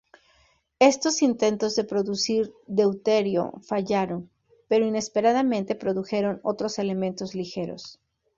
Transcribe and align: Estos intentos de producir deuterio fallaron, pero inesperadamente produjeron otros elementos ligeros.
Estos 0.79 1.21
intentos 1.21 1.75
de 1.75 1.83
producir 1.83 2.51
deuterio 2.65 3.53
fallaron, 3.61 4.31
pero 4.67 4.87
inesperadamente 4.87 5.75
produjeron 5.75 6.39
otros 6.43 6.79
elementos 6.79 7.35
ligeros. 7.35 7.99